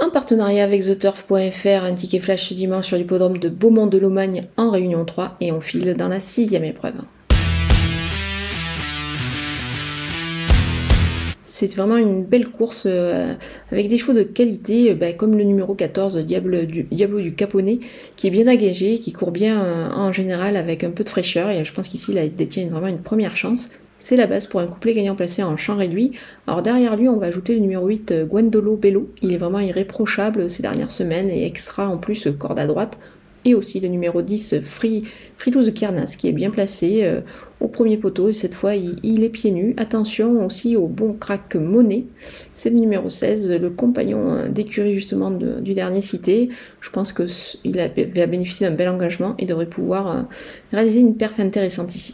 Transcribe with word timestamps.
En 0.00 0.10
partenariat 0.10 0.62
avec 0.62 0.84
TheTurf.fr, 0.84 1.84
un 1.84 1.94
ticket 1.94 2.20
flash 2.20 2.48
ce 2.48 2.54
dimanche 2.54 2.86
sur 2.86 2.96
l'hippodrome 2.96 3.38
de 3.38 3.48
Beaumont-de-Lomagne 3.48 4.46
en 4.56 4.70
Réunion 4.70 5.04
3 5.04 5.36
et 5.40 5.50
on 5.50 5.60
file 5.60 5.94
dans 5.94 6.06
la 6.06 6.20
sixième 6.20 6.62
épreuve. 6.62 6.94
C'est 11.44 11.74
vraiment 11.74 11.96
une 11.96 12.24
belle 12.24 12.48
course 12.48 12.84
euh, 12.86 13.34
avec 13.72 13.88
des 13.88 13.98
chevaux 13.98 14.12
de 14.12 14.22
qualité, 14.22 14.92
euh, 14.92 14.94
bah, 14.94 15.12
comme 15.14 15.36
le 15.36 15.42
numéro 15.42 15.74
14, 15.74 16.18
Diablo 16.18 16.64
du, 16.64 16.84
Diablo 16.84 17.20
du 17.20 17.34
Caponnet, 17.34 17.80
qui 18.14 18.28
est 18.28 18.30
bien 18.30 18.46
engagé, 18.46 19.00
qui 19.00 19.12
court 19.12 19.32
bien 19.32 19.64
euh, 19.64 19.90
en 19.90 20.12
général 20.12 20.56
avec 20.56 20.84
un 20.84 20.90
peu 20.90 21.02
de 21.02 21.08
fraîcheur. 21.08 21.50
Et 21.50 21.64
je 21.64 21.72
pense 21.72 21.88
qu'ici, 21.88 22.12
il 22.12 22.34
détient 22.36 22.68
vraiment 22.68 22.86
une 22.86 23.02
première 23.02 23.36
chance. 23.36 23.70
C'est 24.00 24.16
la 24.16 24.26
base 24.26 24.46
pour 24.46 24.60
un 24.60 24.66
couplet 24.66 24.92
gagnant 24.92 25.16
placé 25.16 25.42
en 25.42 25.56
champ 25.56 25.76
réduit. 25.76 26.12
Alors 26.46 26.62
derrière 26.62 26.96
lui, 26.96 27.08
on 27.08 27.16
va 27.16 27.26
ajouter 27.26 27.54
le 27.54 27.60
numéro 27.60 27.86
8, 27.86 28.26
Gwendolo 28.28 28.76
Bello. 28.76 29.10
Il 29.22 29.32
est 29.32 29.38
vraiment 29.38 29.60
irréprochable 29.60 30.48
ces 30.48 30.62
dernières 30.62 30.90
semaines 30.90 31.30
et 31.30 31.44
extra 31.44 31.88
en 31.88 31.98
plus 31.98 32.28
corde 32.38 32.58
à 32.58 32.66
droite 32.66 32.98
et 33.44 33.54
aussi 33.54 33.80
le 33.80 33.88
numéro 33.88 34.22
10 34.22 34.60
Free, 34.60 35.04
Fritouze 35.36 35.72
Kernas 35.72 36.16
qui 36.18 36.28
est 36.28 36.32
bien 36.32 36.50
placé 36.50 37.00
euh, 37.02 37.20
au 37.60 37.68
premier 37.68 37.96
poteau 37.96 38.28
et 38.28 38.32
cette 38.32 38.54
fois 38.54 38.74
il, 38.74 39.24
est 39.24 39.28
pieds 39.28 39.50
nus. 39.50 39.74
Attention 39.76 40.44
aussi 40.44 40.76
au 40.76 40.88
bon 40.88 41.14
crack 41.14 41.54
Monet, 41.56 42.04
c'est 42.54 42.70
le 42.70 42.76
numéro 42.76 43.08
16, 43.08 43.52
le 43.52 43.70
compagnon 43.70 44.34
euh, 44.34 44.48
d'écurie 44.48 44.94
justement 44.94 45.30
du 45.30 45.74
dernier 45.74 46.02
cité. 46.02 46.48
Je 46.80 46.90
pense 46.90 47.12
qu'il 47.12 47.76
va 47.76 48.26
bénéficier 48.26 48.68
d'un 48.68 48.74
bel 48.74 48.88
engagement 48.88 49.34
et 49.38 49.46
devrait 49.46 49.66
pouvoir 49.66 50.08
euh, 50.08 50.22
réaliser 50.72 51.00
une 51.00 51.16
perf 51.16 51.40
intéressante 51.40 51.94
ici. 51.94 52.12